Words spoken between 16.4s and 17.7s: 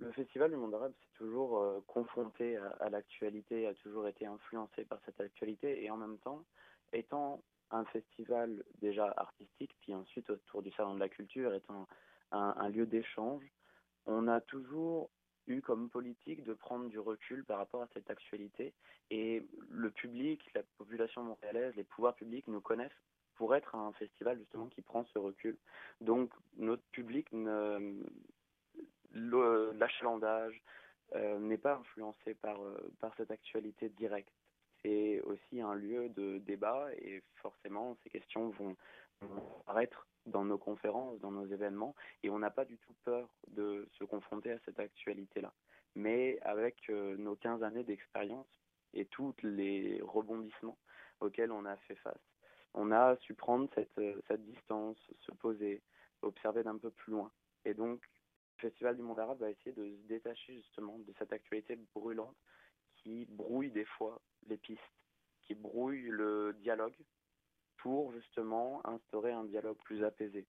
de prendre du recul par